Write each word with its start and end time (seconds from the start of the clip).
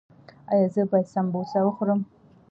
ایا 0.51 0.67
زه 0.73 0.81
باید 0.91 1.07
سموسه 1.13 1.59
وخورم؟ 1.63 1.99